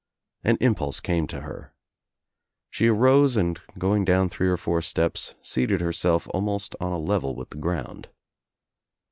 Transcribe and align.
An 0.43 0.57
impulse 0.61 0.99
came 0.99 1.27
to 1.27 1.41
her. 1.41 1.75
She 2.71 2.87
arose 2.87 3.37
and 3.37 3.61
going 3.77 4.03
down 4.03 4.29
three 4.29 4.47
or 4.47 4.57
four 4.57 4.81
steps 4.81 5.35
seated 5.43 5.79
herself 5.79 6.27
almost 6.33 6.75
on 6.79 6.91
a 6.91 6.97
level 6.97 7.35
with 7.35 7.51
the 7.51 7.57
ground. 7.57 8.09